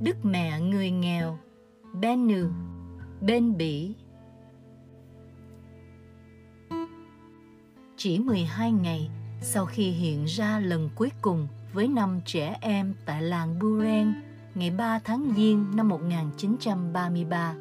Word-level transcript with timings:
Đức 0.00 0.24
mẹ 0.24 0.60
người 0.60 0.90
nghèo 0.90 1.38
Bennu 2.00 2.48
Bên 3.20 3.56
Bỉ 3.56 3.94
Chỉ 7.96 8.18
12 8.18 8.72
ngày 8.72 9.10
sau 9.40 9.66
khi 9.66 9.90
hiện 9.90 10.24
ra 10.24 10.60
lần 10.60 10.90
cuối 10.94 11.10
cùng 11.22 11.48
với 11.72 11.88
năm 11.88 12.20
trẻ 12.24 12.56
em 12.60 12.94
tại 13.06 13.22
làng 13.22 13.58
Buren, 13.58 14.12
ngày 14.54 14.70
3 14.70 14.98
tháng 14.98 15.32
Giêng 15.36 15.66
năm 15.76 15.88
1933. 15.88 17.54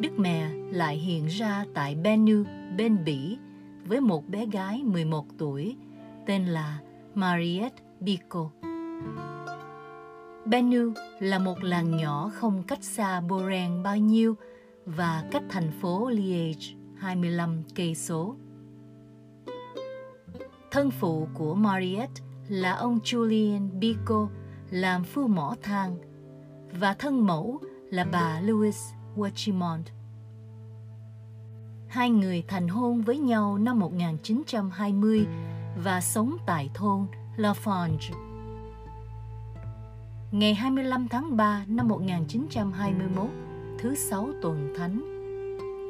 Đức 0.00 0.18
mẹ 0.18 0.50
lại 0.70 0.96
hiện 0.96 1.26
ra 1.26 1.64
tại 1.74 1.94
Bennu 1.94 2.44
bên 2.76 3.04
Bỉ 3.04 3.38
với 3.86 4.00
một 4.00 4.28
bé 4.28 4.46
gái 4.46 4.82
11 4.84 5.26
tuổi 5.38 5.76
tên 6.26 6.46
là 6.46 6.78
Mariette 7.14 7.82
Bico. 8.00 8.50
Bennu 10.44 10.92
là 11.18 11.38
một 11.38 11.62
làng 11.62 11.96
nhỏ 11.96 12.30
không 12.34 12.62
cách 12.62 12.84
xa 12.84 13.20
Boren 13.20 13.82
bao 13.82 13.96
nhiêu 13.96 14.36
và 14.86 15.24
cách 15.30 15.42
thành 15.48 15.70
phố 15.80 16.08
Liège 16.08 16.74
25 16.96 17.62
cây 17.74 17.94
số. 17.94 18.36
Thân 20.70 20.90
phụ 20.90 21.28
của 21.34 21.54
Mariette 21.54 22.22
là 22.48 22.72
ông 22.72 22.98
Julien 22.98 23.78
Bico 23.78 24.28
làm 24.70 25.04
phu 25.04 25.26
mỏ 25.26 25.54
than 25.62 25.96
và 26.72 26.94
thân 26.94 27.26
mẫu 27.26 27.60
là 27.90 28.04
bà 28.04 28.40
Louise 28.40 28.94
Wachimont. 29.16 29.82
Hai 31.88 32.10
người 32.10 32.44
thành 32.48 32.68
hôn 32.68 33.00
với 33.00 33.18
nhau 33.18 33.58
năm 33.58 33.78
1920 33.78 35.26
và 35.84 36.00
sống 36.00 36.36
tại 36.46 36.70
thôn 36.74 37.06
La 37.36 37.52
Fange. 37.64 38.29
Ngày 40.32 40.54
25 40.54 41.08
tháng 41.08 41.36
3 41.36 41.64
năm 41.68 41.88
1921, 41.88 43.30
thứ 43.78 43.94
sáu 43.94 44.28
tuần 44.42 44.74
thánh, 44.78 45.00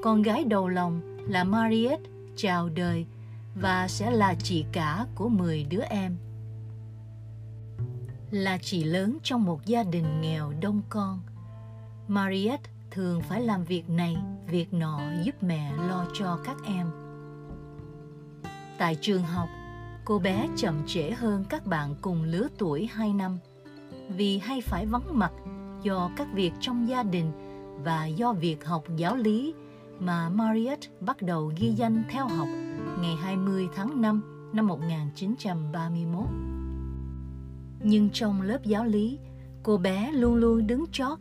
con 0.02 0.22
gái 0.22 0.44
đầu 0.44 0.68
lòng 0.68 1.00
là 1.28 1.44
Mariette 1.44 2.10
chào 2.36 2.68
đời 2.68 3.06
và 3.54 3.88
sẽ 3.88 4.10
là 4.10 4.34
chị 4.42 4.64
cả 4.72 5.06
của 5.14 5.28
10 5.28 5.64
đứa 5.64 5.80
em. 5.80 6.16
Là 8.30 8.58
chị 8.62 8.84
lớn 8.84 9.18
trong 9.22 9.44
một 9.44 9.66
gia 9.66 9.82
đình 9.82 10.20
nghèo 10.20 10.52
đông 10.60 10.82
con, 10.88 11.20
Mariette 12.08 12.70
thường 12.90 13.22
phải 13.22 13.40
làm 13.40 13.64
việc 13.64 13.90
này, 13.90 14.16
việc 14.46 14.74
nọ 14.74 15.00
giúp 15.22 15.42
mẹ 15.42 15.72
lo 15.88 16.06
cho 16.14 16.38
các 16.44 16.56
em. 16.64 16.86
Tại 18.78 18.96
trường 19.00 19.22
học, 19.22 19.48
cô 20.04 20.18
bé 20.18 20.48
chậm 20.56 20.82
trễ 20.86 21.10
hơn 21.10 21.44
các 21.48 21.66
bạn 21.66 21.94
cùng 22.00 22.22
lứa 22.22 22.48
tuổi 22.58 22.86
2 22.92 23.12
năm 23.12 23.38
vì 24.16 24.38
hay 24.38 24.60
phải 24.60 24.86
vắng 24.86 25.18
mặt 25.18 25.32
do 25.82 26.10
các 26.16 26.28
việc 26.34 26.52
trong 26.60 26.88
gia 26.88 27.02
đình 27.02 27.32
và 27.84 28.06
do 28.06 28.32
việc 28.32 28.64
học 28.64 28.84
giáo 28.96 29.16
lý 29.16 29.54
mà 29.98 30.28
Mariette 30.28 30.88
bắt 31.00 31.22
đầu 31.22 31.52
ghi 31.56 31.68
danh 31.68 32.02
theo 32.10 32.28
học 32.28 32.48
ngày 33.00 33.16
20 33.22 33.68
tháng 33.74 34.02
5 34.02 34.50
năm 34.52 34.66
1931. 34.66 36.24
Nhưng 37.82 38.10
trong 38.12 38.42
lớp 38.42 38.64
giáo 38.64 38.84
lý, 38.84 39.18
cô 39.62 39.76
bé 39.76 40.12
luôn 40.12 40.34
luôn 40.34 40.66
đứng 40.66 40.84
chót, 40.92 41.18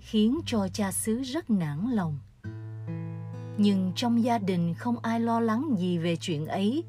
khiến 0.00 0.38
cho 0.46 0.68
cha 0.72 0.92
xứ 0.92 1.22
rất 1.22 1.50
nản 1.50 1.90
lòng. 1.90 2.18
Nhưng 3.58 3.92
trong 3.96 4.24
gia 4.24 4.38
đình 4.38 4.74
không 4.74 4.98
ai 4.98 5.20
lo 5.20 5.40
lắng 5.40 5.74
gì 5.78 5.98
về 5.98 6.16
chuyện 6.16 6.46
ấy, 6.46 6.84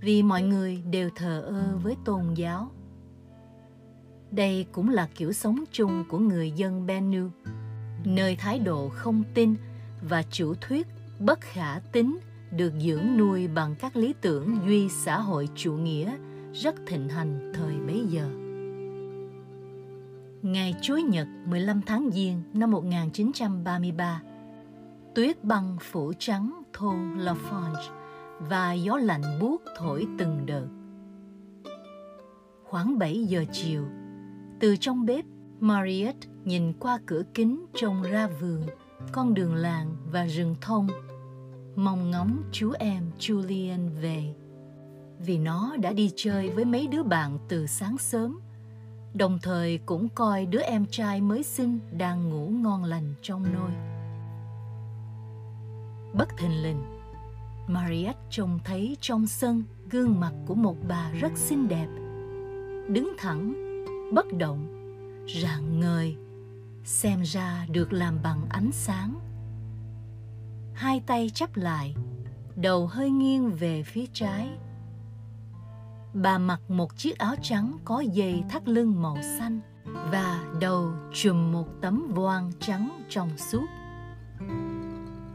vì 0.00 0.22
mọi 0.22 0.42
người 0.42 0.82
đều 0.90 1.10
thờ 1.14 1.40
ơ 1.40 1.78
với 1.82 1.96
tôn 2.04 2.34
giáo. 2.34 2.70
Đây 4.36 4.66
cũng 4.72 4.88
là 4.88 5.08
kiểu 5.14 5.32
sống 5.32 5.64
chung 5.72 6.04
của 6.08 6.18
người 6.18 6.50
dân 6.50 6.86
Bennu, 6.86 7.28
nơi 8.04 8.36
thái 8.36 8.58
độ 8.58 8.88
không 8.88 9.22
tin 9.34 9.54
và 10.08 10.22
chủ 10.30 10.54
thuyết 10.60 10.86
bất 11.18 11.40
khả 11.40 11.78
tính 11.78 12.18
được 12.50 12.72
dưỡng 12.80 13.16
nuôi 13.16 13.48
bằng 13.48 13.74
các 13.78 13.96
lý 13.96 14.14
tưởng 14.20 14.58
duy 14.66 14.88
xã 14.88 15.20
hội 15.20 15.48
chủ 15.54 15.72
nghĩa 15.72 16.16
rất 16.52 16.74
thịnh 16.86 17.08
hành 17.08 17.52
thời 17.54 17.74
bấy 17.86 18.04
giờ. 18.08 18.30
Ngày 20.42 20.74
Chúa 20.82 20.98
Nhật 20.98 21.28
15 21.46 21.80
tháng 21.86 22.10
Giêng 22.12 22.42
năm 22.52 22.70
1933, 22.70 24.22
tuyết 25.14 25.44
băng 25.44 25.76
phủ 25.80 26.12
trắng 26.18 26.62
thôn 26.72 26.96
Lafonge 27.18 27.90
và 28.38 28.72
gió 28.72 28.96
lạnh 28.96 29.38
buốt 29.40 29.62
thổi 29.76 30.06
từng 30.18 30.46
đợt. 30.46 30.66
Khoảng 32.64 32.98
7 32.98 33.24
giờ 33.24 33.44
chiều, 33.52 33.84
từ 34.60 34.76
trong 34.76 35.06
bếp, 35.06 35.24
Mariette 35.60 36.28
nhìn 36.44 36.72
qua 36.72 36.98
cửa 37.06 37.22
kính 37.34 37.66
trông 37.74 38.02
ra 38.02 38.26
vườn, 38.40 38.62
con 39.12 39.34
đường 39.34 39.54
làng 39.54 39.96
và 40.12 40.24
rừng 40.26 40.56
thông. 40.60 40.88
Mong 41.76 42.10
ngóng 42.10 42.42
chú 42.52 42.72
em 42.78 43.10
Julian 43.18 43.88
về 44.02 44.34
vì 45.18 45.38
nó 45.38 45.76
đã 45.76 45.92
đi 45.92 46.10
chơi 46.16 46.50
với 46.50 46.64
mấy 46.64 46.86
đứa 46.86 47.02
bạn 47.02 47.38
từ 47.48 47.66
sáng 47.66 47.98
sớm. 47.98 48.40
Đồng 49.14 49.38
thời 49.42 49.78
cũng 49.78 50.08
coi 50.08 50.46
đứa 50.46 50.60
em 50.60 50.86
trai 50.90 51.20
mới 51.20 51.42
sinh 51.42 51.78
đang 51.98 52.28
ngủ 52.28 52.48
ngon 52.48 52.84
lành 52.84 53.14
trong 53.22 53.42
nôi. 53.52 53.70
Bất 56.14 56.28
thình 56.38 56.62
lình 56.62 56.82
Mariette 57.68 58.20
trông 58.30 58.58
thấy 58.64 58.96
trong 59.00 59.26
sân 59.26 59.62
gương 59.90 60.20
mặt 60.20 60.32
của 60.46 60.54
một 60.54 60.76
bà 60.88 61.10
rất 61.20 61.32
xinh 61.36 61.68
đẹp. 61.68 61.88
Đứng 62.88 63.12
thẳng 63.18 63.63
bất 64.12 64.26
động 64.32 64.66
rạng 65.42 65.80
ngời 65.80 66.16
xem 66.84 67.22
ra 67.22 67.66
được 67.70 67.92
làm 67.92 68.18
bằng 68.22 68.46
ánh 68.48 68.72
sáng 68.72 69.20
hai 70.74 71.02
tay 71.06 71.30
chắp 71.34 71.56
lại, 71.56 71.94
đầu 72.56 72.86
hơi 72.86 73.10
nghiêng 73.10 73.50
về 73.50 73.82
phía 73.82 74.06
trái. 74.12 74.48
Bà 76.14 76.38
mặc 76.38 76.60
một 76.68 76.96
chiếc 76.96 77.18
áo 77.18 77.34
trắng 77.42 77.78
có 77.84 78.00
dây 78.00 78.44
thắt 78.50 78.68
lưng 78.68 79.02
màu 79.02 79.16
xanh 79.38 79.60
và 79.84 80.44
đầu 80.60 80.92
trùm 81.12 81.52
một 81.52 81.68
tấm 81.80 82.12
voan 82.14 82.52
trắng 82.60 83.02
trong 83.08 83.30
suốt. 83.38 83.66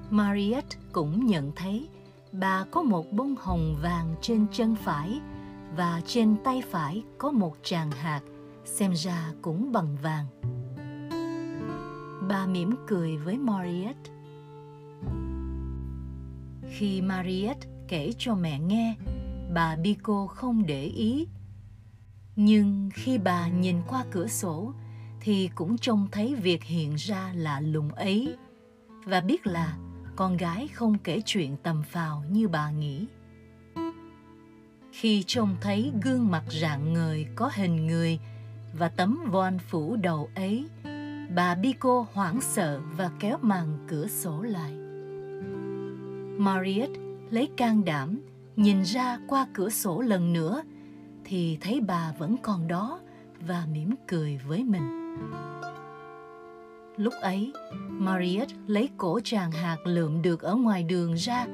Mariette 0.10 0.78
cũng 0.92 1.26
nhận 1.26 1.52
thấy 1.56 1.88
bà 2.32 2.66
có 2.72 2.82
một 2.82 3.12
bông 3.12 3.36
hồng 3.40 3.76
vàng 3.82 4.16
trên 4.22 4.46
chân 4.52 4.76
phải 4.76 5.22
và 5.76 6.02
trên 6.06 6.36
tay 6.44 6.64
phải 6.72 7.04
có 7.18 7.32
một 7.32 7.56
tràng 7.64 7.92
hạt 7.92 8.22
xem 8.70 8.94
ra 8.96 9.34
cũng 9.42 9.72
bằng 9.72 9.98
vàng. 10.02 10.26
Bà 12.30 12.46
mỉm 12.46 12.76
cười 12.88 13.18
với 13.18 13.38
Mariette 13.38 14.12
khi 16.70 17.02
Mariette 17.02 17.68
kể 17.88 18.12
cho 18.18 18.36
mẹ 18.36 18.60
nghe, 18.60 18.96
bà 19.54 19.76
Bico 19.76 20.28
không 20.28 20.66
để 20.66 20.84
ý. 20.84 21.28
Nhưng 22.36 22.90
khi 22.94 23.18
bà 23.18 23.48
nhìn 23.48 23.82
qua 23.88 24.06
cửa 24.12 24.28
sổ 24.28 24.74
thì 25.22 25.50
cũng 25.56 25.78
trông 25.78 26.08
thấy 26.12 26.36
việc 26.36 26.64
hiện 26.64 26.96
ra 26.96 27.34
lạ 27.36 27.60
lùng 27.60 27.94
ấy 27.94 28.36
và 29.06 29.22
biết 29.22 29.48
là 29.48 29.78
con 30.16 30.38
gái 30.38 30.68
không 30.68 30.98
kể 30.98 31.22
chuyện 31.26 31.58
tầm 31.64 31.84
phào 31.84 32.24
như 32.32 32.48
bà 32.48 32.72
nghĩ. 32.72 33.06
Khi 34.92 35.24
trông 35.28 35.56
thấy 35.62 35.92
gương 36.04 36.32
mặt 36.32 36.44
rạng 36.62 36.94
ngời 36.94 37.26
có 37.36 37.52
hình 37.54 37.88
người 37.88 38.20
và 38.74 38.90
tấm 38.90 39.20
voan 39.32 39.60
phủ 39.60 39.96
đầu 39.96 40.30
ấy, 40.36 40.66
bà 41.36 41.56
Bico 41.56 42.06
hoảng 42.14 42.42
sợ 42.42 42.82
và 42.98 43.12
kéo 43.20 43.38
màn 43.42 43.86
cửa 43.88 44.08
sổ 44.08 44.42
lại. 44.42 44.72
Mariette 46.38 47.00
lấy 47.30 47.50
can 47.58 47.86
đảm 47.86 48.22
nhìn 48.56 48.82
ra 48.82 49.20
qua 49.28 49.48
cửa 49.54 49.70
sổ 49.70 50.02
lần 50.02 50.34
nữa 50.34 50.62
thì 51.24 51.58
thấy 51.62 51.82
bà 51.82 52.14
vẫn 52.20 52.36
còn 52.38 52.68
đó 52.68 53.00
và 53.48 53.68
mỉm 53.72 53.96
cười 54.08 54.40
với 54.48 54.64
mình. 54.64 55.16
Lúc 56.98 57.14
ấy, 57.22 57.54
Mariette 57.90 58.56
lấy 58.68 58.90
cổ 58.98 59.20
tràng 59.24 59.52
hạt 59.52 59.78
lượm 59.86 60.22
được 60.22 60.42
ở 60.42 60.56
ngoài 60.56 60.84
đường 60.84 61.14
ra 61.14 61.46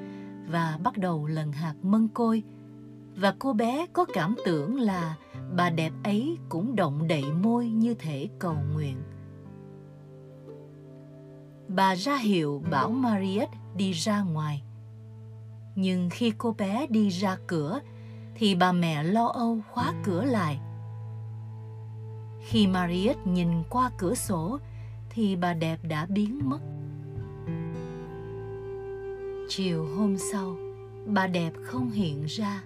và 0.49 0.79
bắt 0.83 0.97
đầu 0.97 1.27
lần 1.27 1.51
hạt 1.51 1.73
mân 1.81 2.07
côi. 2.07 2.43
Và 3.15 3.35
cô 3.39 3.53
bé 3.53 3.85
có 3.93 4.05
cảm 4.13 4.35
tưởng 4.45 4.79
là 4.79 5.15
bà 5.55 5.69
đẹp 5.69 5.91
ấy 6.03 6.37
cũng 6.49 6.75
động 6.75 7.07
đậy 7.07 7.23
môi 7.43 7.67
như 7.69 7.93
thể 7.93 8.27
cầu 8.39 8.55
nguyện. 8.73 8.97
Bà 11.67 11.95
ra 11.95 12.17
hiệu 12.17 12.63
bảo 12.71 12.89
Mariette 12.89 13.57
đi 13.75 13.91
ra 13.91 14.21
ngoài 14.21 14.65
nhưng 15.75 16.09
khi 16.09 16.33
cô 16.37 16.55
bé 16.57 16.87
đi 16.89 17.09
ra 17.09 17.37
cửa 17.47 17.79
thì 18.35 18.55
bà 18.55 18.71
mẹ 18.71 19.03
lo 19.03 19.27
âu 19.27 19.59
khóa 19.71 19.93
cửa 20.03 20.23
lại. 20.23 20.59
Khi 22.41 22.67
Mariette 22.67 23.21
nhìn 23.25 23.63
qua 23.69 23.91
cửa 23.97 24.15
sổ 24.15 24.59
thì 25.09 25.35
bà 25.35 25.53
đẹp 25.53 25.79
đã 25.83 26.05
biến 26.05 26.49
mất. 26.49 26.59
Chiều 29.49 29.85
hôm 29.97 30.17
sau, 30.31 30.55
bà 31.05 31.27
đẹp 31.27 31.53
không 31.63 31.91
hiện 31.91 32.25
ra. 32.25 32.63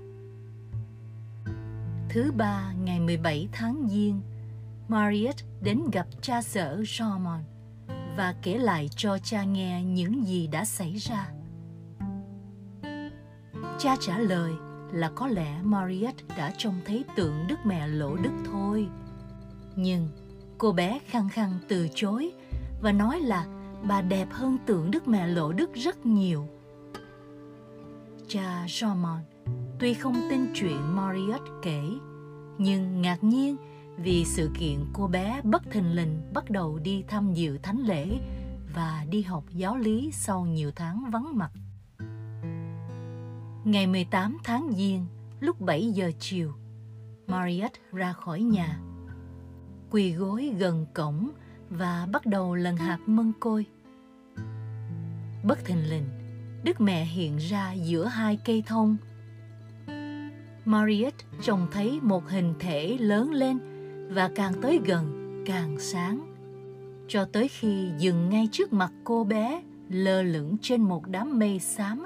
Thứ 2.10 2.32
ba 2.32 2.74
ngày 2.84 3.00
17 3.00 3.48
tháng 3.52 3.88
Giêng, 3.90 4.22
Mariette 4.88 5.44
đến 5.62 5.82
gặp 5.92 6.08
cha 6.22 6.42
sở 6.42 6.78
Jormon 6.82 7.40
và 8.18 8.36
kể 8.42 8.58
lại 8.58 8.90
cho 8.96 9.18
cha 9.18 9.44
nghe 9.44 9.84
những 9.84 10.28
gì 10.28 10.48
đã 10.48 10.66
xảy 10.66 10.96
ra. 10.96 11.32
Cha 13.80 13.96
trả 14.00 14.18
lời 14.18 14.52
là 14.92 15.12
có 15.16 15.28
lẽ 15.28 15.60
Mariette 15.64 16.24
đã 16.38 16.54
trông 16.58 16.76
thấy 16.86 17.06
tượng 17.16 17.48
Đức 17.48 17.56
Mẹ 17.66 17.88
Lỗ 17.88 18.16
Đức 18.16 18.34
thôi. 18.52 18.88
Nhưng 19.76 20.10
cô 20.58 20.72
bé 20.72 21.00
khăng 21.06 21.30
khăng 21.30 21.60
từ 21.68 21.88
chối 21.96 22.32
và 22.82 22.92
nói 22.92 23.20
là 23.20 23.46
bà 23.84 24.02
đẹp 24.02 24.28
hơn 24.32 24.58
tượng 24.66 24.92
Đức 24.92 25.08
Mẹ 25.08 25.28
Lộ 25.28 25.52
Đức 25.52 25.74
rất 25.74 26.06
nhiều. 26.06 26.48
Cha 28.28 28.66
Jormon 28.68 29.20
tuy 29.80 29.94
không 29.94 30.16
tin 30.30 30.54
chuyện 30.54 30.96
Mariot 30.96 31.42
kể, 31.62 31.82
nhưng 32.58 33.02
ngạc 33.02 33.24
nhiên 33.24 33.56
vì 33.98 34.26
sự 34.26 34.50
kiện 34.60 34.80
cô 34.94 35.08
bé 35.08 35.42
bất 35.44 35.64
thình 35.72 35.96
lình 35.96 36.22
bắt 36.34 36.50
đầu 36.50 36.80
đi 36.84 37.04
tham 37.08 37.34
dự 37.34 37.58
thánh 37.58 37.80
lễ 37.80 38.20
và 38.76 39.06
đi 39.10 39.22
học 39.22 39.44
giáo 39.50 39.78
lý 39.78 40.10
sau 40.14 40.46
nhiều 40.46 40.72
tháng 40.76 41.10
vắng 41.12 41.38
mặt. 41.38 41.52
Ngày 43.64 43.88
18 43.88 44.38
tháng 44.44 44.72
Giêng, 44.78 45.06
lúc 45.40 45.62
7 45.62 45.92
giờ 45.92 46.12
chiều, 46.20 46.54
Mariette 47.28 47.80
ra 47.92 48.14
khỏi 48.14 48.42
nhà, 48.42 48.80
quỳ 49.90 50.14
gối 50.14 50.54
gần 50.58 50.86
cổng 50.94 51.30
và 51.70 52.08
bắt 52.12 52.26
đầu 52.26 52.56
lần 52.56 52.78
hạt 52.78 53.00
mân 53.06 53.34
côi. 53.40 53.66
Bất 55.44 55.66
thình 55.66 55.90
lình, 55.90 56.10
Đức 56.64 56.82
Mẹ 56.82 57.06
hiện 57.06 57.38
ra 57.38 57.72
giữa 57.72 58.06
hai 58.06 58.40
cây 58.46 58.64
thông. 58.68 58.98
Mariette 60.70 61.26
trông 61.42 61.68
thấy 61.72 62.00
một 62.02 62.30
hình 62.30 62.54
thể 62.60 62.98
lớn 63.00 63.32
lên 63.32 63.60
và 64.14 64.30
càng 64.36 64.54
tới 64.62 64.80
gần 64.86 65.34
càng 65.46 65.80
sáng. 65.80 66.36
Cho 67.08 67.26
tới 67.26 67.48
khi 67.48 67.90
dừng 67.98 68.30
ngay 68.30 68.50
trước 68.52 68.74
mặt 68.74 68.92
cô 69.04 69.24
bé 69.24 69.64
lơ 69.90 70.22
lửng 70.22 70.58
trên 70.62 70.82
một 70.82 71.08
đám 71.08 71.40
mây 71.40 71.60
xám 71.60 72.06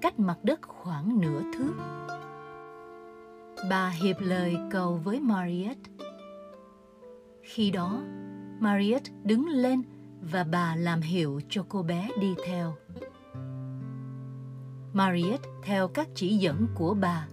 cách 0.00 0.18
mặt 0.18 0.38
đất 0.42 0.60
khoảng 0.62 1.20
nửa 1.20 1.42
thước. 1.54 1.74
Bà 3.70 3.88
hiệp 3.88 4.16
lời 4.20 4.56
cầu 4.70 5.00
với 5.04 5.20
Mariette. 5.20 5.90
Khi 7.42 7.70
đó, 7.70 8.02
Mariette 8.60 9.12
đứng 9.24 9.48
lên 9.48 9.82
và 10.30 10.44
bà 10.44 10.76
làm 10.76 11.00
hiệu 11.00 11.40
cho 11.48 11.64
cô 11.68 11.82
bé 11.82 12.08
đi 12.20 12.34
theo. 12.46 12.74
Mariette 14.92 15.48
theo 15.62 15.88
các 15.88 16.08
chỉ 16.14 16.36
dẫn 16.36 16.66
của 16.74 16.94
bà, 16.94 17.26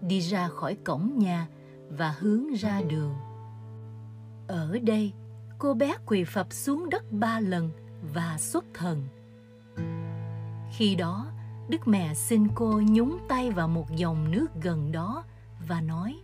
đi 0.00 0.20
ra 0.20 0.48
khỏi 0.48 0.76
cổng 0.84 1.18
nhà 1.18 1.48
và 1.90 2.14
hướng 2.18 2.52
ra 2.52 2.82
đường. 2.82 3.14
Ở 4.48 4.78
đây, 4.82 5.12
cô 5.58 5.74
bé 5.74 5.96
quỳ 6.06 6.24
phập 6.24 6.52
xuống 6.52 6.90
đất 6.90 7.12
ba 7.12 7.40
lần 7.40 7.70
và 8.14 8.36
xuất 8.38 8.64
thần. 8.74 9.04
Khi 10.72 10.94
đó, 10.94 11.26
Đức 11.68 11.88
mẹ 11.88 12.14
xin 12.14 12.48
cô 12.54 12.82
nhúng 12.90 13.18
tay 13.28 13.50
vào 13.50 13.68
một 13.68 13.96
dòng 13.96 14.30
nước 14.30 14.46
gần 14.62 14.92
đó 14.92 15.24
và 15.68 15.80
nói 15.80 16.16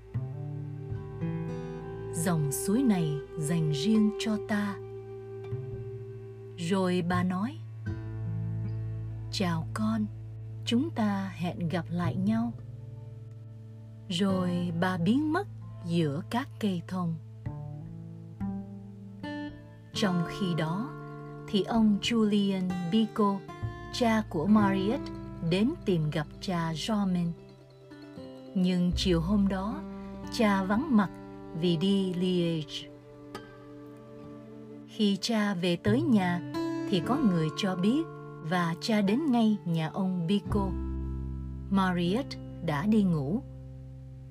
Dòng 2.13 2.53
suối 2.53 2.83
này 2.83 3.11
dành 3.39 3.73
riêng 3.73 4.11
cho 4.21 4.39
ta. 4.49 4.77
Rồi 6.57 7.05
bà 7.09 7.23
nói 7.23 7.59
Chào 9.33 9.67
con, 9.75 10.07
chúng 10.65 10.91
ta 10.91 11.33
hẹn 11.35 11.69
gặp 11.69 11.85
lại 11.91 12.15
nhau. 12.15 12.53
Rồi 14.09 14.73
bà 14.81 14.97
biến 14.97 15.33
mất 15.33 15.47
giữa 15.87 16.23
các 16.31 16.49
cây 16.61 16.83
thông. 16.89 17.15
Trong 19.95 20.25
khi 20.29 20.47
đó, 20.59 20.91
thì 21.49 21.63
ông 21.63 21.99
Julian 22.03 22.71
Bico, 22.93 23.39
cha 23.93 24.23
của 24.31 24.47
Mariette, 24.47 25.13
đến 25.51 25.71
tìm 25.85 26.11
gặp 26.11 26.27
cha 26.41 26.73
Jormin. 26.73 27.31
Nhưng 28.55 28.93
chiều 28.97 29.21
hôm 29.21 29.49
đó, 29.49 29.83
cha 30.33 30.65
vắng 30.65 30.97
mặt 30.97 31.11
vì 31.61 31.77
đi 31.77 32.15
Liège. 32.15 32.89
Khi 34.87 35.19
cha 35.21 35.55
về 35.55 35.77
tới 35.77 36.03
nhà 36.03 36.53
thì 36.91 37.03
có 37.07 37.17
người 37.17 37.49
cho 37.57 37.77
biết 37.77 38.03
và 38.43 38.75
cha 38.81 39.01
đến 39.01 39.21
ngay 39.31 39.57
nhà 39.65 39.91
ông 39.93 40.27
Bico. 40.27 40.69
Mariette 41.71 42.39
đã 42.67 42.87
đi 42.87 43.03
ngủ. 43.03 43.43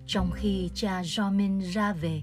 Trong 0.07 0.31
khi 0.31 0.69
cha 0.73 1.01
Jomin 1.01 1.71
ra 1.71 1.93
về, 1.93 2.21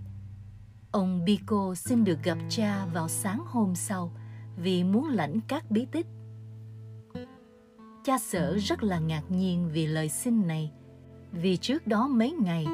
ông 0.90 1.24
Bico 1.24 1.74
xin 1.74 2.04
được 2.04 2.22
gặp 2.22 2.38
cha 2.48 2.86
vào 2.94 3.08
sáng 3.08 3.42
hôm 3.46 3.74
sau 3.74 4.12
vì 4.56 4.84
muốn 4.84 5.08
lãnh 5.08 5.40
các 5.48 5.70
bí 5.70 5.86
tích 5.92 6.06
Cha 8.04 8.18
sở 8.18 8.58
rất 8.58 8.82
là 8.82 8.98
ngạc 8.98 9.22
nhiên 9.28 9.70
vì 9.72 9.86
lời 9.86 10.08
xin 10.08 10.46
này, 10.46 10.70
vì 11.32 11.56
trước 11.56 11.86
đó 11.86 12.08
mấy 12.08 12.32
ngày, 12.32 12.66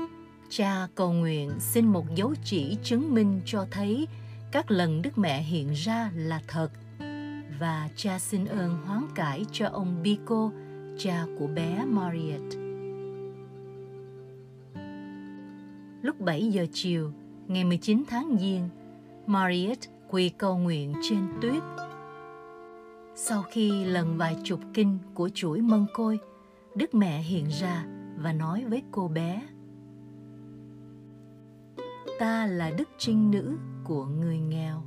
cha 0.48 0.88
cầu 0.94 1.12
nguyện 1.12 1.50
xin 1.60 1.86
một 1.86 2.14
dấu 2.14 2.34
chỉ 2.44 2.76
chứng 2.82 3.14
minh 3.14 3.40
cho 3.44 3.66
thấy 3.70 4.08
các 4.52 4.70
lần 4.70 5.02
Đức 5.02 5.18
Mẹ 5.18 5.42
hiện 5.42 5.72
ra 5.72 6.10
là 6.14 6.40
thật. 6.48 6.68
Và 7.60 7.88
cha 7.96 8.18
xin 8.18 8.44
ơn 8.44 8.82
hoán 8.86 9.06
cải 9.14 9.44
cho 9.52 9.68
ông 9.68 10.02
Biko, 10.02 10.50
cha 10.98 11.26
của 11.38 11.46
bé 11.46 11.84
Mariette. 11.84 12.57
Lúc 16.02 16.20
7 16.20 16.48
giờ 16.48 16.66
chiều, 16.72 17.12
ngày 17.46 17.64
19 17.64 18.02
tháng 18.08 18.36
Giêng, 18.40 18.68
Mariette 19.26 19.90
quỳ 20.10 20.28
cầu 20.28 20.58
nguyện 20.58 20.94
trên 21.02 21.28
tuyết 21.42 21.62
sau 23.20 23.42
khi 23.42 23.84
lần 23.84 24.16
vài 24.18 24.36
chục 24.44 24.60
kinh 24.74 24.98
của 25.14 25.28
chuỗi 25.34 25.60
mân 25.60 25.86
côi, 25.94 26.18
Đức 26.74 26.94
Mẹ 26.94 27.22
hiện 27.22 27.48
ra 27.48 27.86
và 28.16 28.32
nói 28.32 28.64
với 28.68 28.82
cô 28.90 29.08
bé 29.08 29.42
Ta 32.18 32.46
là 32.46 32.70
đức 32.78 32.88
trinh 32.98 33.30
nữ 33.30 33.56
của 33.84 34.04
người 34.04 34.38
nghèo. 34.38 34.82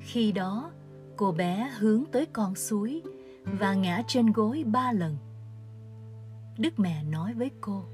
Khi 0.00 0.32
đó, 0.32 0.70
cô 1.16 1.32
bé 1.32 1.70
hướng 1.78 2.04
tới 2.12 2.26
con 2.26 2.54
suối 2.54 3.02
và 3.44 3.74
ngã 3.74 4.02
trên 4.08 4.32
gối 4.32 4.64
ba 4.66 4.92
lần. 4.92 5.16
Đức 6.58 6.78
Mẹ 6.78 7.04
nói 7.04 7.34
với 7.34 7.50
cô 7.60 7.84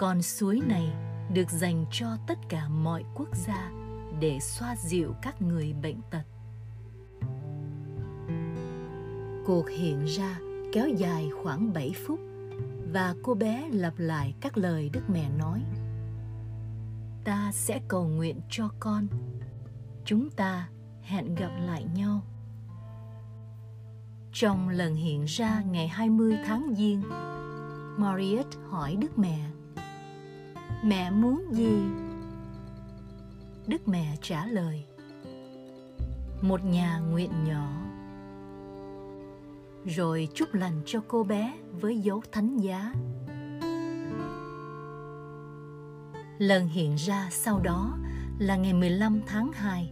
con 0.00 0.22
suối 0.22 0.60
này 0.66 0.92
được 1.32 1.50
dành 1.50 1.84
cho 1.90 2.06
tất 2.26 2.38
cả 2.48 2.68
mọi 2.68 3.04
quốc 3.14 3.36
gia 3.36 3.70
để 4.20 4.38
xoa 4.40 4.76
dịu 4.76 5.14
các 5.22 5.42
người 5.42 5.74
bệnh 5.82 6.00
tật. 6.10 6.22
Cuộc 9.46 9.68
hiện 9.70 10.04
ra 10.04 10.38
kéo 10.72 10.88
dài 10.88 11.28
khoảng 11.42 11.72
7 11.72 11.94
phút 12.06 12.20
và 12.92 13.14
cô 13.22 13.34
bé 13.34 13.68
lặp 13.72 13.94
lại 13.96 14.34
các 14.40 14.58
lời 14.58 14.90
Đức 14.92 15.02
Mẹ 15.08 15.30
nói. 15.38 15.62
Ta 17.24 17.50
sẽ 17.52 17.80
cầu 17.88 18.04
nguyện 18.08 18.40
cho 18.50 18.68
con. 18.80 19.06
Chúng 20.04 20.30
ta 20.30 20.68
hẹn 21.02 21.34
gặp 21.34 21.50
lại 21.66 21.84
nhau. 21.94 22.20
Trong 24.32 24.68
lần 24.68 24.94
hiện 24.94 25.24
ra 25.24 25.62
ngày 25.70 25.88
20 25.88 26.36
tháng 26.46 26.74
Giêng, 26.76 27.02
Mariette 27.96 28.58
hỏi 28.70 28.96
Đức 29.00 29.18
Mẹ 29.18 29.50
Mẹ 30.84 31.10
muốn 31.10 31.44
gì? 31.52 31.82
Đức 33.66 33.88
Mẹ 33.88 34.16
trả 34.22 34.46
lời, 34.46 34.84
Một 36.42 36.64
nhà 36.64 36.98
nguyện 36.98 37.30
nhỏ. 37.44 37.68
Rồi 39.84 40.28
chúc 40.34 40.54
lành 40.54 40.82
cho 40.86 41.00
cô 41.08 41.24
bé 41.24 41.54
với 41.80 41.98
dấu 41.98 42.22
thánh 42.32 42.58
giá. 42.58 42.94
Lần 46.38 46.68
hiện 46.68 46.94
ra 46.94 47.28
sau 47.30 47.60
đó 47.60 47.98
là 48.38 48.56
ngày 48.56 48.72
15 48.72 49.20
tháng 49.26 49.52
2 49.52 49.90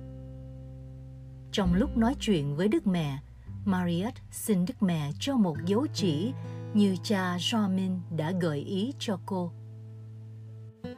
Trong 1.53 1.75
lúc 1.75 1.97
nói 1.97 2.15
chuyện 2.21 2.57
với 2.57 2.69
Đức 2.69 2.87
Mẹ, 2.87 3.19
Mariette 3.65 4.21
xin 4.31 4.65
Đức 4.65 4.83
Mẹ 4.83 5.11
cho 5.21 5.37
một 5.37 5.57
dấu 5.67 5.87
chỉ 5.95 6.33
như 6.75 6.97
cha 7.03 7.37
Romin 7.41 8.01
đã 8.17 8.33
gợi 8.41 8.59
ý 8.61 8.93
cho 8.99 9.19
cô. 9.27 9.53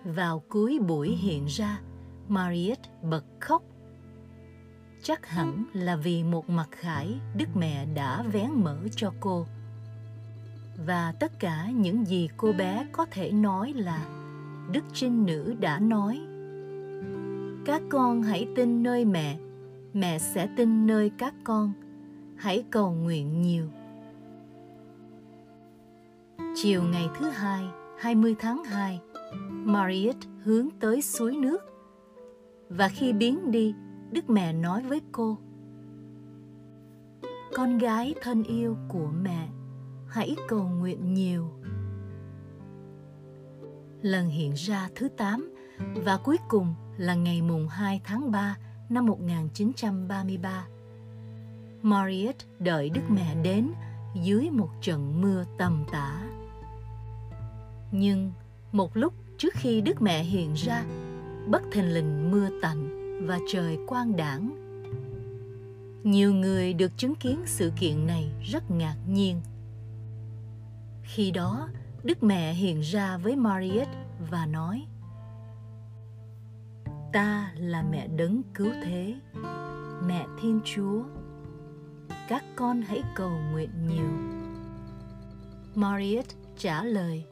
Vào 0.05 0.43
cuối 0.49 0.79
buổi 0.89 1.09
hiện 1.09 1.47
ra, 1.47 1.81
Mariette 2.29 2.91
bật 3.03 3.25
khóc. 3.41 3.63
Chắc 5.03 5.27
hẳn 5.27 5.65
là 5.73 5.97
vì 5.97 6.23
một 6.23 6.51
mặt 6.51 6.69
khải 6.71 7.21
Đức 7.37 7.49
Mẹ 7.55 7.87
đã 7.95 8.23
vén 8.23 8.51
mở 8.55 8.79
cho 8.97 9.13
cô. 9.21 9.47
Và 10.87 11.15
tất 11.21 11.33
cả 11.39 11.67
những 11.75 12.05
gì 12.05 12.29
cô 12.37 12.53
bé 12.53 12.87
có 12.93 13.07
thể 13.11 13.31
nói 13.31 13.73
là 13.73 14.07
Đức 14.73 14.85
Trinh 14.93 15.27
Nữ 15.27 15.55
đã 15.61 15.79
nói 15.79 16.21
Các 17.67 17.83
con 17.91 18.23
hãy 18.23 18.47
tin 18.57 18.83
nơi 18.83 19.05
mẹ, 19.05 19.39
mẹ 19.93 20.19
sẽ 20.19 20.49
tin 20.57 20.87
nơi 20.87 21.11
các 21.19 21.35
con. 21.45 21.73
Hãy 22.37 22.65
cầu 22.71 22.93
nguyện 22.93 23.43
nhiều. 23.43 23.67
Chiều 26.55 26.83
ngày 26.83 27.09
thứ 27.19 27.31
hai, 27.31 27.65
20 27.99 28.37
tháng 28.39 28.65
2, 28.65 29.01
Mariette 29.65 30.29
hướng 30.45 30.69
tới 30.81 31.03
suối 31.03 31.37
nước. 31.37 31.59
Và 32.69 32.89
khi 32.89 33.13
biến 33.13 33.51
đi, 33.51 33.75
Đức 34.11 34.31
Mẹ 34.31 34.53
nói 34.53 34.83
với 34.83 35.01
cô, 35.13 35.39
Con 37.55 37.79
gái 37.79 38.15
thân 38.23 38.43
yêu 38.43 38.77
của 38.89 39.09
mẹ, 39.23 39.49
hãy 40.09 40.37
cầu 40.49 40.69
nguyện 40.69 41.15
nhiều. 41.15 41.49
Lần 44.03 44.29
hiện 44.29 44.53
ra 44.55 44.89
thứ 44.95 45.09
8 45.09 45.55
và 45.95 46.19
cuối 46.25 46.37
cùng 46.49 46.75
là 46.97 47.15
ngày 47.15 47.43
mùng 47.43 47.69
2 47.69 48.01
tháng 48.05 48.31
3 48.31 48.57
năm 48.89 49.07
1933. 49.07 50.67
Mariette 51.83 52.47
đợi 52.59 52.91
Đức 52.91 53.03
Mẹ 53.09 53.35
đến 53.43 53.73
dưới 54.15 54.51
một 54.51 54.69
trận 54.81 55.21
mưa 55.21 55.45
tầm 55.59 55.85
tã. 55.93 56.23
Nhưng 57.93 58.33
một 58.73 58.97
lúc 58.97 59.13
trước 59.41 59.55
khi 59.55 59.81
Đức 59.81 60.03
Mẹ 60.03 60.23
hiện 60.23 60.55
ra, 60.55 60.85
bất 61.47 61.63
thình 61.73 61.95
lình 61.95 62.31
mưa 62.31 62.49
tạnh 62.63 62.89
và 63.27 63.39
trời 63.49 63.79
quang 63.87 64.17
đảng. 64.17 64.51
Nhiều 66.05 66.35
người 66.35 66.75
được 66.75 66.93
chứng 66.97 67.15
kiến 67.15 67.43
sự 67.47 67.73
kiện 67.81 68.07
này 68.07 68.31
rất 68.43 68.71
ngạc 68.71 68.97
nhiên. 69.09 69.41
Khi 71.03 71.31
đó, 71.31 71.69
Đức 72.05 72.23
Mẹ 72.23 72.53
hiện 72.53 72.81
ra 72.81 73.17
với 73.17 73.37
Mariette 73.37 74.05
và 74.31 74.47
nói 74.47 74.87
Ta 77.13 77.53
là 77.57 77.83
mẹ 77.91 78.09
đấng 78.09 78.43
cứu 78.55 78.73
thế, 78.85 79.15
mẹ 80.07 80.27
Thiên 80.41 80.61
Chúa. 80.65 81.03
Các 82.29 82.45
con 82.57 82.83
hãy 82.83 83.03
cầu 83.15 83.33
nguyện 83.53 83.71
nhiều. 83.89 84.11
Mariette 85.75 86.35
trả 86.59 86.85
lời 86.85 87.25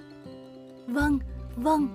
Vâng, 0.87 1.19
vâng. 1.63 1.89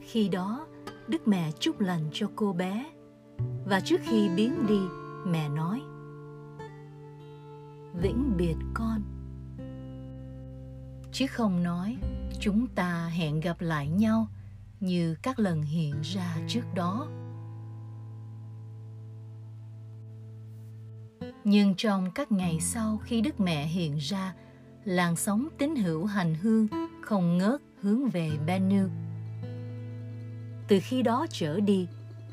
Khi 0.00 0.28
đó, 0.28 0.66
Đức 1.08 1.28
Mẹ 1.28 1.50
chúc 1.60 1.80
lành 1.80 2.10
cho 2.12 2.30
cô 2.36 2.52
bé 2.52 2.86
và 3.64 3.80
trước 3.80 4.00
khi 4.02 4.28
biến 4.36 4.66
đi, 4.66 4.80
mẹ 5.26 5.48
nói 5.48 5.80
Vĩnh 8.02 8.36
biệt 8.36 8.56
con 8.74 9.02
Chứ 11.12 11.26
không 11.26 11.62
nói 11.62 11.96
chúng 12.40 12.66
ta 12.66 13.06
hẹn 13.06 13.40
gặp 13.40 13.60
lại 13.60 13.88
nhau 13.88 14.26
như 14.80 15.16
các 15.22 15.38
lần 15.38 15.62
hiện 15.62 15.94
ra 16.02 16.36
trước 16.48 16.64
đó. 16.74 17.08
Nhưng 21.44 21.74
trong 21.74 22.10
các 22.10 22.32
ngày 22.32 22.60
sau 22.60 22.98
khi 23.04 23.20
Đức 23.20 23.40
Mẹ 23.40 23.66
hiện 23.66 23.96
ra, 23.96 24.34
làn 24.84 25.16
sóng 25.16 25.48
tín 25.58 25.76
hữu 25.76 26.04
hành 26.04 26.34
hương 26.42 26.66
không 27.00 27.38
ngớt 27.38 27.60
hướng 27.80 28.08
về 28.08 28.30
Bennu. 28.46 28.88
Từ 30.68 30.78
khi 30.82 31.02
đó 31.02 31.26
trở 31.30 31.60
đi, 31.60 31.88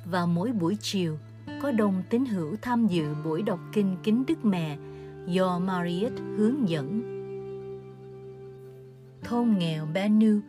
vào 0.06 0.28
mỗi 0.28 0.52
buổi 0.52 0.78
chiều, 0.82 1.18
có 1.62 1.72
đông 1.72 2.04
tín 2.10 2.26
hữu 2.26 2.56
tham 2.62 2.88
dự 2.88 3.16
buổi 3.24 3.42
đọc 3.42 3.60
kinh 3.74 3.98
kính 4.04 4.24
Đức 4.28 4.46
Mẹ 4.46 4.78
do 5.28 5.60
Mariet 5.60 6.12
hướng 6.38 6.70
dẫn. 6.70 7.02
Thôn 9.24 9.56
nghèo 9.58 9.86
Bennu 9.94 10.40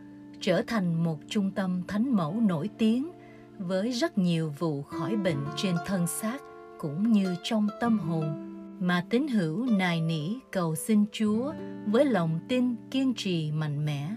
trở 0.40 0.62
thành 0.66 1.04
một 1.04 1.18
trung 1.28 1.50
tâm 1.50 1.82
thánh 1.88 2.16
mẫu 2.16 2.40
nổi 2.40 2.70
tiếng 2.78 3.10
với 3.58 3.90
rất 3.90 4.18
nhiều 4.18 4.54
vụ 4.58 4.82
khỏi 4.82 5.16
bệnh 5.16 5.44
trên 5.56 5.74
thân 5.86 6.06
xác 6.06 6.42
cũng 6.78 7.12
như 7.12 7.34
trong 7.42 7.68
tâm 7.80 7.98
hồn 7.98 8.49
mà 8.80 9.04
tín 9.10 9.28
hữu 9.28 9.66
nài 9.66 10.00
nỉ 10.00 10.34
cầu 10.52 10.74
xin 10.74 11.04
Chúa 11.12 11.52
với 11.86 12.04
lòng 12.04 12.40
tin 12.48 12.74
kiên 12.90 13.14
trì 13.14 13.52
mạnh 13.52 13.84
mẽ. 13.84 14.14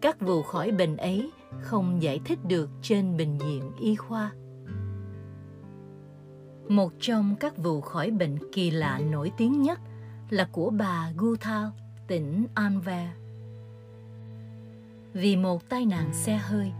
Các 0.00 0.20
vụ 0.20 0.42
khỏi 0.42 0.72
bệnh 0.72 0.96
ấy 0.96 1.30
không 1.60 2.02
giải 2.02 2.20
thích 2.24 2.38
được 2.44 2.70
trên 2.82 3.16
bệnh 3.16 3.38
viện 3.38 3.72
y 3.80 3.94
khoa. 3.94 4.32
Một 6.68 6.92
trong 7.00 7.36
các 7.40 7.56
vụ 7.56 7.80
khỏi 7.80 8.10
bệnh 8.10 8.38
kỳ 8.52 8.70
lạ 8.70 9.00
nổi 9.10 9.32
tiếng 9.36 9.62
nhất 9.62 9.80
là 10.30 10.48
của 10.52 10.70
bà 10.70 11.12
Guthal, 11.16 11.66
tỉnh 12.06 12.46
Anver. 12.54 13.08
Vì 15.12 15.36
một 15.36 15.68
tai 15.68 15.86
nạn 15.86 16.10
xe 16.12 16.36
hơi, 16.36 16.72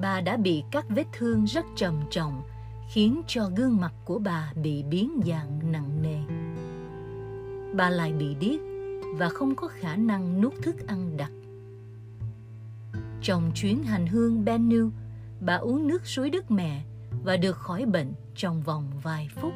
bà 0.00 0.20
đã 0.20 0.36
bị 0.36 0.62
các 0.70 0.84
vết 0.88 1.06
thương 1.12 1.44
rất 1.44 1.64
trầm 1.76 2.00
trọng 2.10 2.42
khiến 2.88 3.22
cho 3.26 3.50
gương 3.56 3.76
mặt 3.76 3.92
của 4.04 4.18
bà 4.18 4.52
bị 4.62 4.82
biến 4.82 5.20
dạng 5.26 5.72
nặng 5.72 6.02
nề. 6.02 6.18
Bà 7.76 7.90
lại 7.90 8.12
bị 8.12 8.34
điếc 8.34 8.60
và 9.16 9.28
không 9.28 9.54
có 9.54 9.68
khả 9.68 9.96
năng 9.96 10.40
nuốt 10.40 10.52
thức 10.62 10.86
ăn 10.86 11.16
đặc. 11.16 11.30
Trong 13.22 13.50
chuyến 13.54 13.82
hành 13.82 14.06
hương 14.06 14.44
Bennu, 14.44 14.90
bà 15.40 15.54
uống 15.54 15.88
nước 15.88 16.06
suối 16.06 16.30
Đức 16.30 16.50
Mẹ 16.50 16.84
và 17.24 17.36
được 17.36 17.56
khỏi 17.56 17.86
bệnh 17.86 18.12
trong 18.34 18.62
vòng 18.62 18.90
vài 19.02 19.28
phút. 19.34 19.52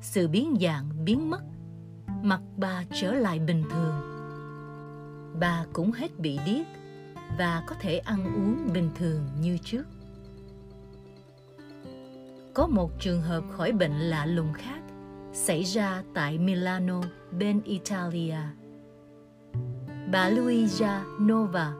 Sự 0.00 0.28
biến 0.28 0.56
dạng 0.60 1.04
biến 1.04 1.30
mất, 1.30 1.42
mặt 2.22 2.40
bà 2.56 2.84
trở 2.92 3.12
lại 3.12 3.38
bình 3.38 3.64
thường. 3.70 3.94
Bà 5.40 5.66
cũng 5.72 5.92
hết 5.92 6.18
bị 6.18 6.38
điếc 6.46 6.66
và 7.38 7.64
có 7.66 7.76
thể 7.80 7.98
ăn 7.98 8.24
uống 8.24 8.72
bình 8.72 8.90
thường 8.94 9.20
như 9.40 9.58
trước 9.58 9.84
có 12.54 12.66
một 12.66 13.00
trường 13.00 13.22
hợp 13.22 13.44
khỏi 13.50 13.72
bệnh 13.72 13.92
lạ 13.92 14.26
lùng 14.26 14.52
khác 14.52 14.80
xảy 15.32 15.62
ra 15.62 16.02
tại 16.14 16.38
Milano, 16.38 17.00
bên 17.38 17.60
Italia. 17.64 18.36
Bà 20.12 20.28
Luisa 20.28 21.04
Nova 21.22 21.72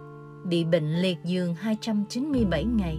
bị 0.45 0.64
bệnh 0.64 0.95
liệt 1.02 1.19
giường 1.25 1.54
297 1.54 2.64
ngày. 2.64 2.99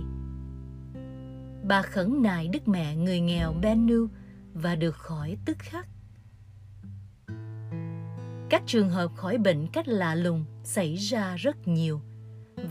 Bà 1.63 1.81
khẩn 1.81 2.21
nài 2.23 2.47
Đức 2.47 2.67
Mẹ 2.67 2.95
người 2.95 3.19
nghèo 3.19 3.53
Benu 3.61 4.07
và 4.53 4.75
được 4.75 4.95
khỏi 4.95 5.37
tức 5.45 5.57
khắc. 5.59 5.87
Các 8.49 8.63
trường 8.65 8.89
hợp 8.89 9.11
khỏi 9.15 9.37
bệnh 9.37 9.67
cách 9.67 9.87
lạ 9.87 10.15
lùng 10.15 10.45
xảy 10.63 10.95
ra 10.95 11.35
rất 11.35 11.67
nhiều 11.67 12.01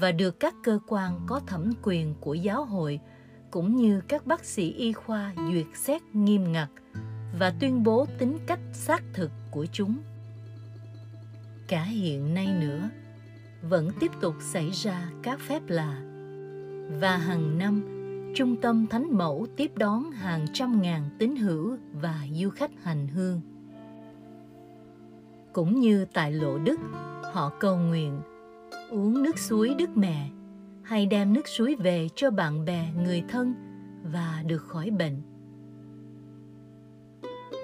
và 0.00 0.12
được 0.12 0.40
các 0.40 0.54
cơ 0.62 0.78
quan 0.88 1.20
có 1.26 1.40
thẩm 1.46 1.73
quyền 1.82 2.14
của 2.20 2.34
giáo 2.34 2.64
hội 2.64 3.00
cũng 3.54 3.76
như 3.76 4.00
các 4.08 4.26
bác 4.26 4.44
sĩ 4.44 4.73
y 4.73 4.92
khoa 4.92 5.34
duyệt 5.52 5.66
xét 5.75 6.02
nghiêm 6.12 6.52
ngặt 6.52 6.68
và 7.38 7.52
tuyên 7.61 7.82
bố 7.82 8.06
tính 8.18 8.38
cách 8.46 8.61
xác 8.73 9.02
thực 9.12 9.30
của 9.50 9.66
chúng. 9.73 9.96
Cả 11.68 11.82
hiện 11.82 12.34
nay 12.34 12.49
nữa, 12.61 12.90
vẫn 13.62 13.90
tiếp 14.00 14.11
tục 14.20 14.34
xảy 14.40 14.70
ra 14.70 15.08
các 15.23 15.40
phép 15.40 15.62
lạ. 15.66 16.00
Và 17.00 17.16
hàng 17.16 17.58
năm, 17.58 17.82
Trung 18.37 18.56
tâm 18.61 18.87
Thánh 18.87 19.18
Mẫu 19.18 19.46
tiếp 19.56 19.73
đón 19.76 20.11
hàng 20.11 20.46
trăm 20.52 20.82
ngàn 20.82 21.11
tín 21.18 21.37
hữu 21.37 21.76
và 21.92 22.26
du 22.32 22.50
khách 22.50 22.70
hành 22.82 23.08
hương. 23.08 23.40
Cũng 25.52 25.80
như 25.80 26.04
tại 26.04 26.32
Lộ 26.32 26.58
Đức, 26.58 26.80
họ 27.32 27.52
cầu 27.61 27.76
nguyện 27.76 28.20
uống 28.90 29.23
nước 29.23 29.38
suối 29.38 29.75
Đức 29.78 29.96
Mẹ 29.96 30.30
hay 30.84 31.06
đem 31.06 31.32
nước 31.32 31.48
suối 31.48 31.74
về 31.74 32.08
cho 32.14 32.30
bạn 32.30 32.64
bè, 32.64 32.88
người 33.04 33.22
thân 33.28 33.54
và 34.12 34.42
được 34.46 34.58
khỏi 34.58 34.90
bệnh. 34.90 35.22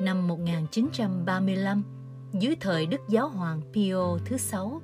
Năm 0.02 0.28
1935, 0.28 1.82
dưới 2.32 2.56
thời 2.60 2.86
Đức 2.86 3.00
Giáo 3.08 3.28
Hoàng 3.28 3.60
Pio 3.72 4.18
thứ 4.24 4.36
sáu, 4.36 4.80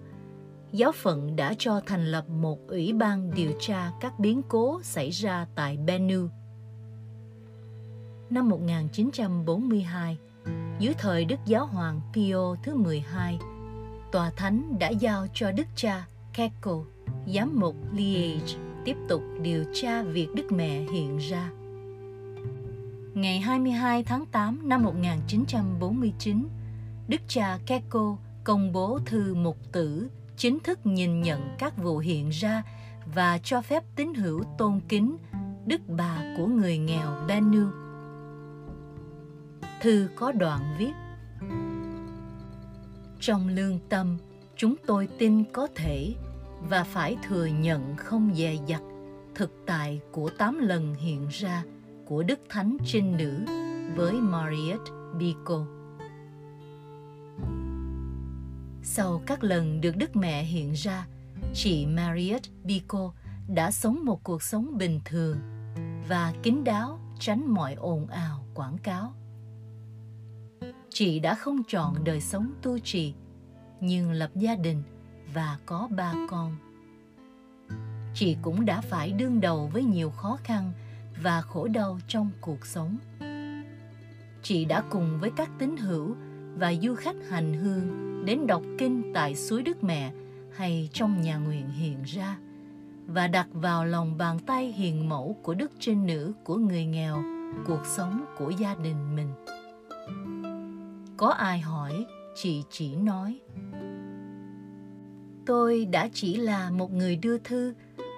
giáo 0.73 0.93
phận 0.93 1.37
đã 1.37 1.55
cho 1.59 1.81
thành 1.87 2.07
lập 2.07 2.29
một 2.29 2.69
ủy 2.69 2.93
ban 2.93 3.31
điều 3.31 3.51
tra 3.61 3.93
các 4.01 4.19
biến 4.19 4.43
cố 4.49 4.81
xảy 4.83 5.11
ra 5.11 5.47
tại 5.55 5.77
Bennu. 5.77 6.29
Năm 8.31 8.49
1942, 8.49 10.19
dưới 10.79 10.95
thời 10.99 11.25
Đức 11.25 11.39
Giáo 11.47 11.67
Hoàng 11.67 12.01
Pio 12.15 12.57
thứ 12.63 12.75
12, 12.75 13.39
Tòa 14.13 14.31
Thánh 14.37 14.79
đã 14.79 14.89
giao 14.89 15.27
cho 15.35 15.53
Đức 15.53 15.67
cha 15.75 16.07
Keko 16.35 16.96
giám 17.35 17.61
mục 17.61 17.77
Liege 17.93 18.55
tiếp 18.85 18.97
tục 19.09 19.23
điều 19.43 19.65
tra 19.75 20.03
việc 20.03 20.29
Đức 20.35 20.53
Mẹ 20.53 20.87
hiện 20.93 21.19
ra. 21.19 21.51
Ngày 23.15 23.41
22 23.41 24.05
tháng 24.05 24.27
8 24.27 24.69
năm 24.69 24.83
1949, 24.83 26.49
Đức 27.09 27.21
cha 27.29 27.59
Keko 27.67 28.17
công 28.45 28.73
bố 28.73 28.99
thư 29.07 29.35
mục 29.35 29.57
tử 29.73 30.09
chính 30.37 30.61
thức 30.61 30.87
nhìn 30.87 31.23
nhận 31.23 31.57
các 31.59 31.77
vụ 31.77 31.99
hiện 31.99 32.29
ra 32.29 32.63
và 33.15 33.39
cho 33.39 33.63
phép 33.63 33.85
tín 33.97 34.15
hữu 34.15 34.43
tôn 34.59 34.81
kính 34.89 35.17
Đức 35.67 35.81
bà 35.89 36.35
của 36.37 36.47
người 36.47 36.79
nghèo 36.79 37.11
Benu. 37.29 37.67
Thư 39.81 40.09
có 40.17 40.33
đoạn 40.33 40.61
viết 40.79 40.93
Trong 43.21 43.49
lương 43.49 43.79
tâm, 43.89 44.17
chúng 44.57 44.75
tôi 44.87 45.09
tin 45.19 45.45
có 45.53 45.69
thể 45.75 46.15
và 46.61 46.85
phải 46.85 47.17
thừa 47.29 47.47
nhận 47.47 47.97
không 47.97 48.35
dè 48.35 48.57
dặt 48.67 48.83
thực 49.35 49.53
tại 49.67 50.01
của 50.13 50.31
tám 50.39 50.59
lần 50.59 50.95
hiện 50.95 51.29
ra 51.31 51.65
của 52.07 52.23
Đức 52.23 52.41
Thánh 52.49 52.77
Trinh 52.85 53.17
Nữ 53.17 53.45
với 53.97 54.13
Mariette 54.13 54.91
Biko. 55.19 55.67
Sau 58.83 59.23
các 59.27 59.45
lần 59.45 59.81
được 59.81 59.97
Đức 59.97 60.17
Mẹ 60.17 60.45
hiện 60.45 60.73
ra, 60.73 61.07
chị 61.55 61.87
Mariette 61.87 62.51
Biko 62.65 63.13
đã 63.49 63.71
sống 63.71 64.05
một 64.05 64.25
cuộc 64.25 64.43
sống 64.43 64.79
bình 64.79 65.01
thường 65.05 65.39
và 66.09 66.35
kín 66.43 66.65
đáo 66.65 66.99
tránh 67.19 67.55
mọi 67.55 67.75
ồn 67.75 68.07
ào 68.07 68.45
quảng 68.55 68.79
cáo. 68.79 69.13
Chị 70.91 71.19
đã 71.19 71.35
không 71.35 71.63
chọn 71.69 72.05
đời 72.05 72.21
sống 72.21 72.53
tu 72.63 72.79
trì, 72.79 73.15
nhưng 73.81 74.13
lập 74.13 74.31
gia 74.35 74.55
đình 74.55 74.83
và 75.35 75.59
có 75.67 75.89
ba 75.91 76.15
con. 76.29 76.57
Chị 78.15 78.37
cũng 78.43 78.65
đã 78.65 78.81
phải 78.81 79.13
đương 79.13 79.41
đầu 79.41 79.71
với 79.73 79.85
nhiều 79.85 80.11
khó 80.11 80.39
khăn 80.45 80.73
và 81.23 81.41
khổ 81.41 81.69
đau 81.69 81.99
trong 82.09 82.31
cuộc 82.41 82.67
sống. 82.67 82.99
Chị 84.43 84.65
đã 84.65 84.83
cùng 84.91 85.19
với 85.21 85.31
các 85.37 85.51
tín 85.59 85.77
hữu 85.77 86.17
và 86.59 86.75
du 86.83 86.95
khách 86.95 87.17
hành 87.31 87.55
hương 87.55 88.23
đến 88.25 88.47
đọc 88.47 88.63
kinh 88.79 89.13
tại 89.15 89.35
suối 89.35 89.63
Đức 89.63 89.85
Mẹ 89.85 90.13
hay 90.57 90.89
trong 90.93 91.21
nhà 91.21 91.37
nguyện 91.37 91.71
hiện 91.71 92.03
ra 92.03 92.39
và 93.07 93.29
đặt 93.29 93.49
vào 93.53 93.85
lòng 93.85 94.19
bàn 94.19 94.39
tay 94.39 94.73
hiền 94.73 95.09
mẫu 95.09 95.37
của 95.43 95.55
đức 95.55 95.73
trinh 95.79 96.07
nữ 96.07 96.33
của 96.45 96.57
người 96.57 96.85
nghèo, 96.85 97.23
cuộc 97.67 97.87
sống 97.87 98.25
của 98.39 98.51
gia 98.51 98.75
đình 98.75 99.17
mình 99.17 99.33
có 101.17 101.29
ai 101.29 101.61
hỏi, 101.61 102.07
chị 102.35 102.65
chỉ 102.71 102.95
nói 102.95 103.41
tôi 105.47 105.85
đã 105.85 106.09
chỉ 106.13 106.37
là 106.37 106.71
một 106.71 106.93
người 106.93 107.17
đưa 107.17 107.39
thư 107.39 107.75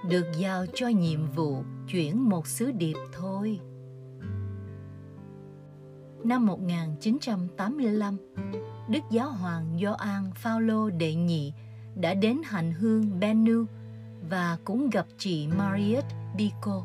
được 0.08 0.26
giao 0.38 0.66
cho 0.75 0.88
nhiệm 0.88 1.26
vụ 1.26 1.62
chuyển 1.88 2.28
một 2.28 2.47
sứ 2.47 2.70
điệp 2.73 2.97
thôi. 3.12 3.61
Năm 6.25 6.47
1985, 6.47 8.16
Đức 8.88 9.00
Giáo 9.11 9.30
hoàng 9.30 9.78
Gioan 9.82 10.30
Phaolô 10.35 10.90
đệ 10.90 11.14
nhị 11.14 11.52
đã 11.94 12.14
đến 12.14 12.40
hành 12.44 12.73
hương 12.73 13.20
Bennu 13.20 13.64
và 14.30 14.58
cũng 14.64 14.90
gặp 14.90 15.06
chị 15.18 15.47
Mariette 15.47 16.16
Bico. 16.37 16.85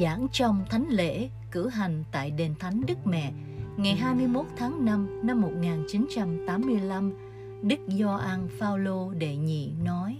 Giảng 0.00 0.26
trong 0.32 0.64
thánh 0.70 0.86
lễ 0.88 1.28
cử 1.50 1.68
hành 1.68 2.04
tại 2.12 2.30
đền 2.30 2.54
thánh 2.58 2.82
Đức 2.86 3.06
Mẹ 3.06 3.32
ngày 3.76 3.96
21 3.96 4.46
tháng 4.56 4.84
5 4.84 5.26
năm 5.26 5.40
1985, 5.40 7.27
Đức 7.62 7.78
Gioan 7.88 8.48
Phaolô 8.58 9.10
đệ 9.10 9.36
nhị 9.36 9.72
nói: 9.84 10.16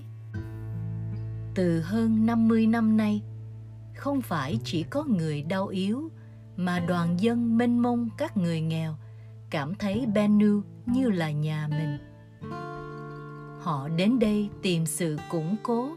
Từ 1.55 1.81
hơn 1.81 2.27
50 2.27 2.67
năm 2.67 2.97
nay, 2.97 3.23
không 3.97 4.23
phải 4.23 4.59
chỉ 4.65 4.83
có 4.83 5.05
người 5.05 5.43
đau 5.43 5.67
yếu 5.67 6.11
mà 6.57 6.81
đoàn 6.81 7.21
dân 7.21 7.59
mênh 7.59 7.79
mông 7.79 8.09
các 8.17 8.37
người 8.37 8.61
nghèo 8.61 8.97
cảm 9.51 9.75
thấy 9.75 10.07
Benu 10.15 10.63
như 10.87 11.11
là 11.11 11.31
nhà 11.31 11.69
mình. 11.71 11.99
Họ 13.61 13.89
đến 13.97 14.19
đây 14.19 14.49
tìm 14.63 14.87
sự 14.87 15.17
củng 15.31 15.57
cố 15.63 15.91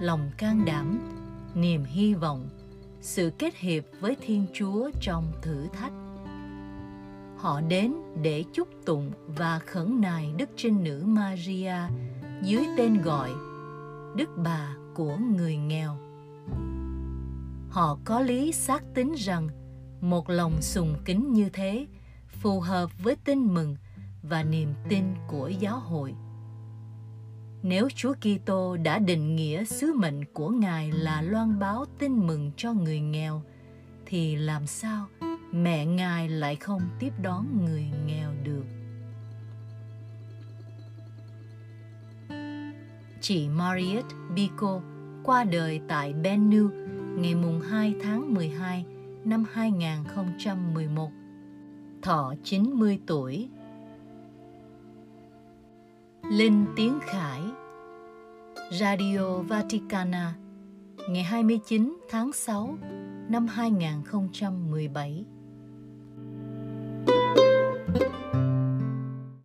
lòng 0.00 0.30
can 0.38 0.64
đảm 0.64 1.00
niềm 1.54 1.84
hy 1.84 2.14
vọng 2.14 2.48
sự 3.00 3.32
kết 3.38 3.56
hiệp 3.56 3.84
với 4.00 4.16
thiên 4.20 4.46
chúa 4.54 4.90
trong 5.00 5.32
thử 5.42 5.66
thách 5.72 5.92
họ 7.42 7.60
đến 7.60 7.94
để 8.22 8.44
chúc 8.52 8.68
tụng 8.84 9.10
và 9.26 9.58
khẩn 9.58 10.00
nài 10.00 10.32
đức 10.36 10.50
trinh 10.56 10.84
nữ 10.84 11.02
maria 11.06 11.74
dưới 12.42 12.64
tên 12.76 13.02
gọi 13.02 13.30
đức 14.16 14.28
bà 14.44 14.74
của 14.94 15.16
người 15.16 15.56
nghèo. 15.56 15.96
Họ 17.70 17.98
có 18.04 18.20
lý 18.20 18.52
xác 18.52 18.84
tín 18.94 19.12
rằng 19.16 19.48
một 20.00 20.30
lòng 20.30 20.62
sùng 20.62 20.94
kính 21.04 21.32
như 21.32 21.48
thế 21.48 21.86
phù 22.28 22.60
hợp 22.60 22.90
với 23.02 23.16
tin 23.16 23.54
mừng 23.54 23.76
và 24.22 24.42
niềm 24.42 24.68
tin 24.88 25.04
của 25.28 25.48
giáo 25.48 25.78
hội. 25.78 26.14
Nếu 27.62 27.88
Chúa 27.94 28.14
Kitô 28.14 28.76
đã 28.76 28.98
định 28.98 29.36
nghĩa 29.36 29.64
sứ 29.64 29.92
mệnh 29.92 30.24
của 30.32 30.48
Ngài 30.48 30.92
là 30.92 31.22
loan 31.22 31.58
báo 31.58 31.84
tin 31.98 32.26
mừng 32.26 32.50
cho 32.56 32.72
người 32.72 33.00
nghèo, 33.00 33.42
thì 34.06 34.36
làm 34.36 34.66
sao 34.66 35.06
mẹ 35.52 35.86
Ngài 35.86 36.28
lại 36.28 36.56
không 36.56 36.80
tiếp 36.98 37.12
đón 37.22 37.64
người 37.64 37.84
nghèo 38.06 38.30
được? 38.42 38.64
Chị 43.20 43.48
Mariette 43.48 44.16
Biko 44.34 44.80
qua 45.24 45.44
đời 45.44 45.80
tại 45.88 46.12
Bennu 46.12 46.68
ngày 47.16 47.34
mùng 47.34 47.60
2 47.60 47.94
tháng 48.02 48.34
12 48.34 48.84
năm 49.24 49.44
2011, 49.52 51.10
thọ 52.02 52.34
90 52.44 52.98
tuổi. 53.06 53.48
Linh 56.30 56.66
Tiến 56.76 56.98
Khải. 57.02 57.42
Radio 58.80 59.42
Vaticana 59.42 60.34
ngày 61.08 61.22
29 61.22 61.96
tháng 62.08 62.32
6 62.32 62.78
năm 63.28 63.46
2017 63.46 65.24
thank 67.94 68.12
you 68.12 68.21